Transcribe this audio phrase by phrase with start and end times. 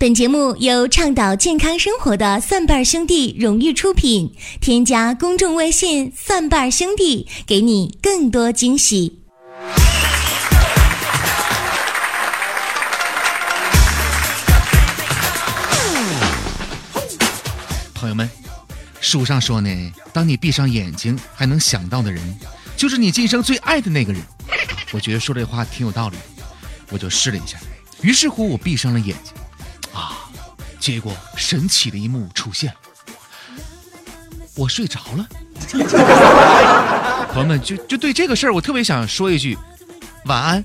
[0.00, 4.34] 本节目由倡导健康生活的蒜瓣兄弟荣誉出品。
[4.58, 9.20] 添加公众微信“蒜瓣兄弟”，给你更多惊喜。
[17.92, 18.26] 朋友们，
[19.02, 22.22] 书上说呢，当你闭上眼睛还能想到的人，
[22.74, 24.22] 就是你今生最爱的那个人。
[24.92, 26.16] 我觉得说这话挺有道理，
[26.88, 27.58] 我就试了一下。
[28.00, 29.34] 于是乎，我闭上了眼睛。
[30.90, 32.76] 结果神奇的一幕出现了，
[34.56, 35.24] 我睡着了。
[37.32, 39.56] 朋友们，就就对这个事儿，我特别想说一句
[40.24, 40.64] 晚安。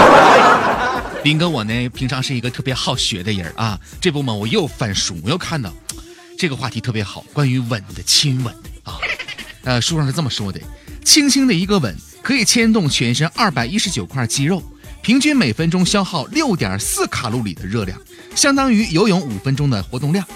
[1.22, 5.70] 林哥，我呢平常是一个特别好学的人啊，这不嘛我又翻书，我又看到
[6.38, 8.96] 这个话题特别好，关于吻的亲吻啊。
[9.64, 10.58] 呃，书上是这么说的：
[11.04, 14.62] 轻轻的一个吻可以牵动全身二百一十九块肌肉。
[15.06, 17.96] 平均每分钟消耗六点四卡路里的热量，
[18.34, 20.26] 相当于游泳五分钟的活动量。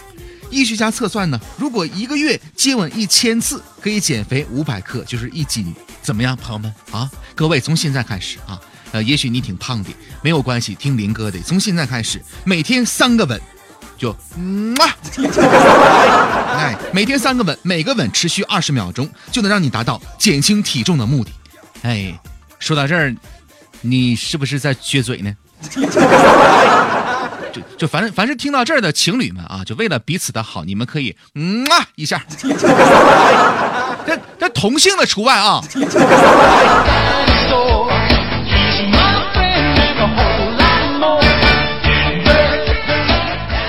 [0.49, 5.75] 医学家测算呢，如果一个月接吻一千次，可以减肥五百克，就是一斤。
[6.01, 7.11] 怎么样，朋友们啊？
[7.35, 8.61] 各位从现在开始啊，
[8.93, 9.91] 呃，也许你挺胖的，
[10.23, 11.41] 没有关系，听林哥的。
[11.43, 13.41] 从现在开始，每天三个吻，
[13.99, 14.97] 就嗯啊，
[16.57, 21.33] 哎，每天三个吻，每个吻持续二十秒钟，就能让你达到减轻体重的目的。
[21.83, 22.17] 哎，
[22.61, 23.13] 说到这儿。
[23.83, 25.35] 你是不是在撅嘴呢？
[27.53, 32.23] 就就反正凡是听到这儿的情侣们啊，就为了彼此的好，你们可以嗯啊一下，
[34.07, 35.61] 这这同性的除外啊。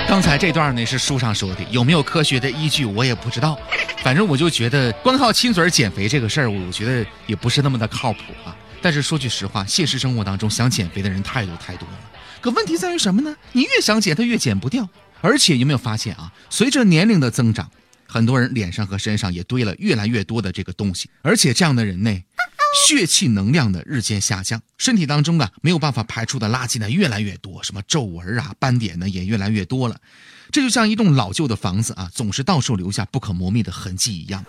[0.08, 3.58] 刚才这段呢是书上说的，有没有科学的依据我也不知道，
[4.04, 8.54] 反正我就觉得光靠亲嘴减肥这个事儿，我觉得也不是那么的靠谱啊。
[8.82, 11.94] 但是说句实话，现实生活当中想减肥的人太多太多了。
[12.40, 13.34] 可问题在于什么呢？
[13.52, 14.88] 你越想减，它越减不掉。
[15.20, 16.32] 而且有没有发现啊？
[16.50, 17.70] 随着年龄的增长，
[18.08, 21.08] 很多人脸上和身上也堆了越来越多的这个东西。
[21.22, 22.10] 而且这样的人呢，
[22.88, 29.96] 血气能量的日渐下降，身体当中啊没有办法排出的垃圾呢越来越多，什么皱纹啊、斑点呢也越来越多了。
[30.50, 34.44] 这就像一栋老旧的房子啊，总是到处留下不可磨灭的痕迹一样。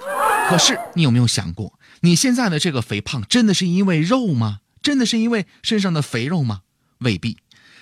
[0.50, 1.80] 可是你有没有想过？
[2.02, 4.60] 你现在的这个肥胖，真的是因为肉吗？
[4.82, 6.62] 真的是因为身上的肥肉吗？
[7.00, 7.38] 未必。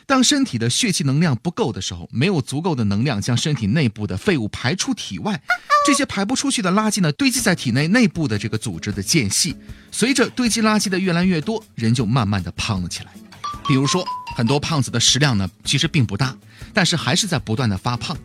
[0.05, 5.41] 当身体的血气能量不够的时候，没有足够的能量将身体内部的废物排出体外，
[5.85, 9.55] 这些排不出去的垃圾呢，堆积在体内内部的这个组织的间隙，
[9.91, 13.11] 随着堆积垃圾的越来越多，人就慢慢的胖了起来。
[13.67, 14.05] 比如说，
[14.35, 16.35] 很多胖子的食量呢，其实并不大，
[16.73, 18.17] 但是还是在不断的发胖。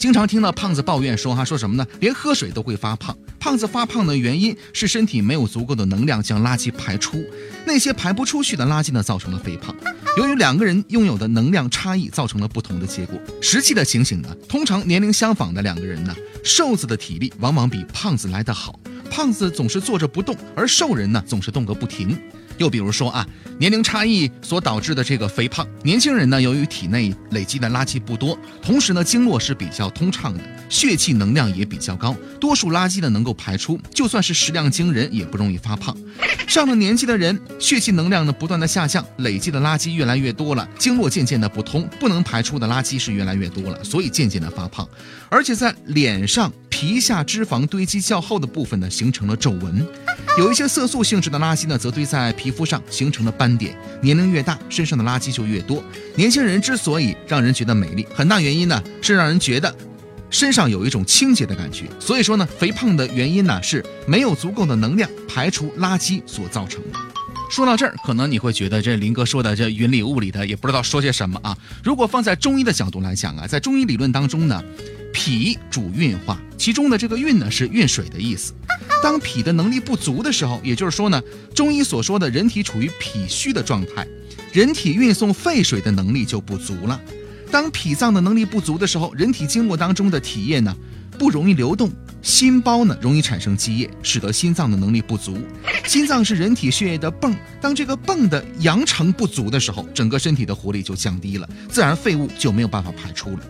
[0.00, 1.86] 经常听到胖子抱怨说哈，说什么呢？
[2.00, 3.14] 连喝水都会发胖。
[3.38, 7.22] 胖子发胖的原因是身体没有足够的能量将垃圾排出，
[7.66, 9.76] 那些排不出去的垃圾呢，造成了肥胖。
[10.16, 13.20] 由于两个人拥有的能量差异，造成了不同的结果。
[13.42, 18.80] 实际的情形呢，通常年龄相仿的两个人呢，瘦子的体力往往比胖子来得好。
[19.10, 22.16] 胖子总是坐着不动，而瘦人呢，总是动个不停。
[22.58, 23.26] 又比如说啊，
[23.58, 35.96] 年龄差异所导致的这个肥胖，年轻人呢，由于体内累积的垃圾不多，同时呢，经络是比较通畅的，血气能量也比较高，多数垃圾呢能够排出，就算是食量惊人，也不容易发胖。
[36.46, 44.86] 上了年纪的人，血气能量呢不断的下降，累积的垃圾越来越多了，经络渐渐的不通，不能排出的垃圾是越来越多了，所以渐渐的发胖，
[45.30, 46.52] 而且在脸上。
[46.80, 49.84] 皮下脂肪堆积较厚的部分呢，形成了皱纹；
[50.38, 53.76] 有一些色素性质的垃圾呢，则堆在皮肤上，形成了斑点。
[54.00, 55.84] 年龄越大，身上的垃圾就越多。
[56.14, 59.76] 年轻人之所以让人觉得美丽，很大原因呢，是让人觉得
[60.30, 61.84] 身上有一种清洁的感觉。
[62.00, 66.98] 所以说呢，肥胖的原因呢，是没有足够的能量排除垃圾所造成的。
[67.50, 71.54] 说到这儿，可能你会觉得这林哥说的这云里雾里的，也不知道说些什么啊。
[71.84, 74.64] 如果放在中医的角度来讲啊，在中医理论当中呢。
[75.12, 78.52] 脾主运化，其中的这个运呢是运水的意思。
[79.02, 81.22] 当脾的能力不足的时候，也就是说呢，
[81.54, 84.06] 中医所说的人体处于脾虚的状态，
[84.52, 87.00] 人体运送废水的能力就不足了。
[87.50, 90.76] 当脾脏的能力不足的时候，人体经络当中的体液呢
[91.18, 91.90] 不容易流动，
[92.22, 95.38] 心包呢容易产生积液，使得心脏的能力不足。
[95.86, 103.40] 心脏是人体血液的泵，当这个泵的阳程不足的时候，整个身体的活力就降低了，自然废物就没有办法排出了。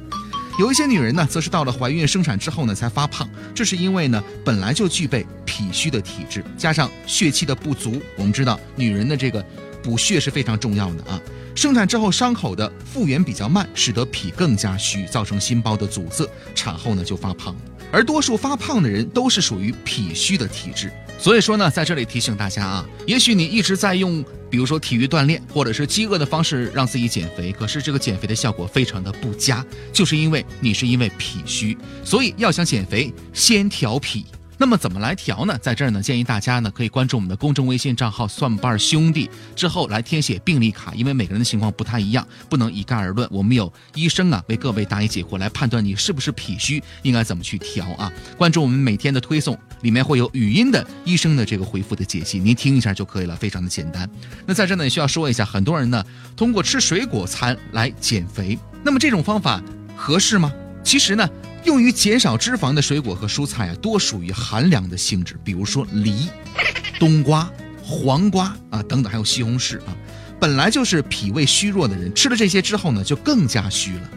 [0.61, 7.99] 有一些女人呢，则是到了怀孕生产之后呢才发胖，这是因为呢本来就具备脾虚的体质，加上血气的不足。
[8.15, 9.43] 我们知道女人的这个
[9.83, 11.19] 补血是非常重要的啊。
[11.55, 17.57] 生产之后伤口的复原比较慢，使得脾更加虚，造成心包的阻塞，产后呢就发胖。
[17.91, 20.93] 而多数发胖的人都是属于脾虚的体质。
[21.21, 34.25] 所以说呢，在这里提醒大家啊，也许你一直在用，比如说体育锻炼或者是饥饿的方式让自己减肥，可是这个减肥的效果非常的不佳，就是因为你是因为脾虚，所以要想减肥，先调脾。
[34.61, 35.57] 那么怎么来调呢？
[35.57, 43.27] 在这儿呢，建议大家呢可以关注我们的公众微信账号“蒜瓣兄弟”，之后来填写病历卡，因为每个人的情况不太一样，不能一概而论。
[43.33, 48.13] 我们有医生啊为各位答疑解惑，来判断你是不是脾虚，应该怎么去调啊？
[48.37, 54.07] 关注我们每天的推送，里面会有语音的医生的这个回复的解析，您听一下就可以了，非常的简单。
[54.45, 56.05] 那在这呢，需要说一下，很多人呢
[56.37, 59.63] 通过吃水果餐来减肥，那么这种方法
[59.97, 60.53] 合适吗？
[60.85, 61.27] 其实呢。
[61.65, 66.29] 用于减少脂肪的水果和蔬菜啊，多属于寒凉的性质，比如说梨、
[66.99, 67.51] 冬瓜、
[67.83, 69.95] 黄瓜啊等等，还有西红柿啊，
[70.41, 74.11] 本来就是脾胃虚弱的人吃了这些之后呢，就更加虚了。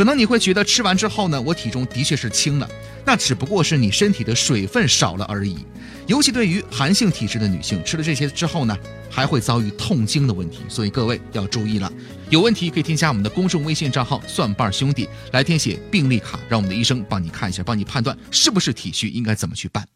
[0.00, 2.66] 可能你会觉得吃完之后呢，我体重的确是轻了，
[3.04, 5.58] 那只不过是你身体的水分少了而已。
[6.06, 8.74] 尤其对于寒性体质的女性，吃了这些之后呢，
[9.10, 11.92] 还会遭遇痛经的问题，所以各位要注意了。
[12.30, 19.86] 有问题可以添加我们的公众微信账号“蒜瓣兄弟”来填写病历卡，让我们的医生帮你看一下，帮你判断是不是体虚，应该怎么去办。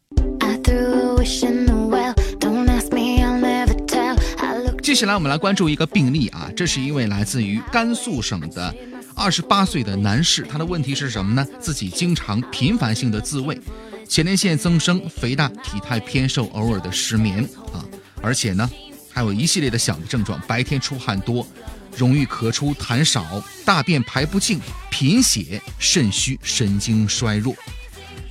[4.83, 8.71] 接下来我们来关注一个病例啊，这是一位来自于甘肃省的。
[9.15, 11.47] 二十八岁的男士，他的问题是什么呢？
[11.59, 13.59] 自己经常频繁性的自慰，
[14.07, 17.41] 前列腺增生、肥大、体态偏瘦，偶尔的失眠
[17.73, 17.83] 啊，
[18.21, 18.69] 而且呢，
[19.09, 21.47] 还有一系列的小的症状：白天出汗多，
[21.95, 24.59] 容易咳出痰少，大便排不净，
[24.91, 27.55] 贫血、肾虚、神经衰弱。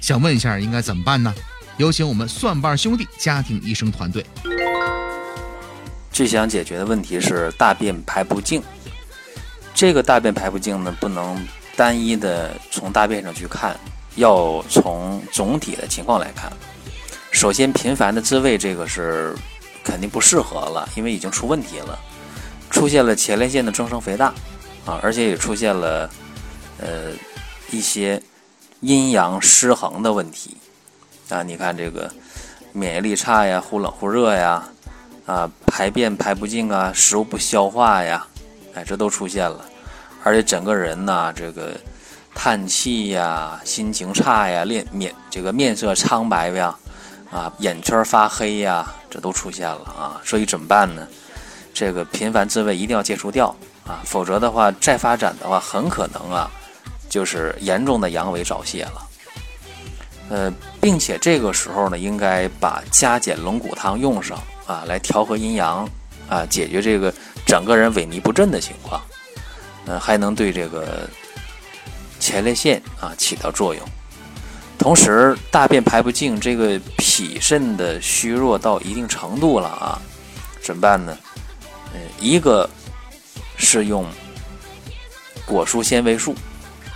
[0.03, 1.35] 想问一下，应该怎么办呢？
[1.79, 4.25] 有请我们蒜瓣兄弟家庭医生团队。
[6.13, 8.63] 最想解决的问题是大便排不净。
[9.75, 11.37] 这个大便排不净呢，不能
[11.77, 13.77] 单一的从大便上去看，
[14.15, 16.51] 要从总体的情况来看。
[17.33, 19.35] 首先，频繁的自慰这个是
[19.83, 21.99] 肯定不适合了，因为已经出问题了，
[22.71, 24.27] 出现了前列腺的增生肥大
[24.87, 26.09] 啊，而且也出现了
[26.79, 27.11] 呃
[27.73, 28.23] 一些
[28.79, 30.57] 阴阳失衡的问题
[31.29, 31.43] 啊。
[31.43, 32.09] 你看这个
[32.71, 34.69] 免疫力差呀，忽冷忽热呀，
[35.27, 38.25] 啊排便排不净啊，食物不消化呀。
[38.75, 39.65] 哎，这都出现了，
[40.23, 41.73] 而且整个人呢，这个
[42.35, 46.75] 叹气呀，心情差呀，面面这个面色苍白呀，
[47.31, 50.21] 啊，眼圈发黑呀，这都出现了啊。
[50.25, 51.07] 所以怎么办呢？
[51.73, 53.55] 这个频繁自慰一定要戒除掉
[53.87, 56.51] 啊，否则的话再发展的话，很可能啊，
[57.09, 59.09] 就是严重的阳痿早泄了。
[60.31, 65.89] 呃，并且这个时候呢，应该把加减龙骨汤用上啊，来调和阴阳
[66.35, 67.13] 啊，解决这个。
[67.47, 68.99] 整个人萎靡不振的情况，
[69.85, 71.07] 呃，还能对这个
[72.19, 73.85] 前列腺啊起到作用。
[74.79, 80.01] 同时，大便排不净，这个脾肾的虚弱到一定程度了啊，
[80.63, 81.15] 怎么办呢？
[81.93, 82.69] 呃，一个
[83.59, 84.07] 是用
[85.45, 86.35] 果蔬纤维素，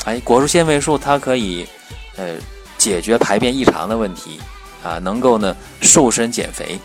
[0.07, 1.69] 哎，果蔬纤维素它可以
[2.17, 2.37] 呃
[2.79, 4.41] 解决排便异常的问题
[4.83, 6.81] 啊，能够呢瘦身减肥，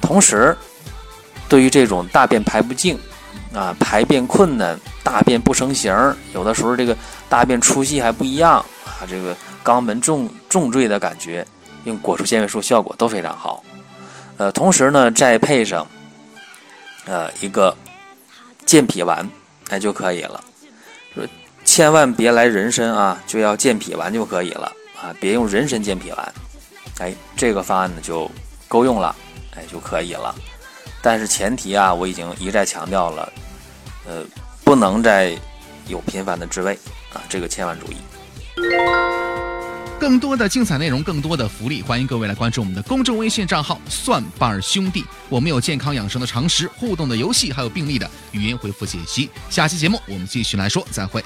[0.00, 0.56] 同时。
[1.48, 2.98] 对于这种大便排不净，
[3.52, 5.92] 啊，排便困难，大便不成形，
[6.32, 6.96] 有的时候这个
[7.28, 11.46] 大便粗细还不一样，啊，这个肛门重重坠的感觉，
[11.84, 13.62] 用果蔬纤维素效果都非常好。
[14.36, 15.86] 呃，同时呢，再配上
[17.04, 17.76] 呃一个
[18.66, 19.28] 健脾丸，
[19.68, 20.42] 哎就可以了。
[21.14, 21.24] 说
[21.64, 26.34] 千万别来人参啊，就要健脾丸就可以了啊，别用人参健脾丸，
[26.98, 28.28] 哎，这个方案呢就
[28.66, 29.14] 够用了，
[29.54, 30.34] 哎就可以了。
[31.04, 33.30] 但是前提啊，我已经一再强调了，
[34.06, 34.24] 呃，
[34.64, 35.38] 不能再
[35.86, 36.72] 有频繁的自慰
[37.12, 37.96] 啊，这个千万注意。
[40.00, 49.28] 更多的精彩内容，更多的福利，欢迎各位来关注我们的公众微信账号“蒜瓣兄弟”，我们有健康养生的常识、互动的游戏，还有病例的语音回复解析。
[49.50, 51.22] 下期节目我们继续来说，再会。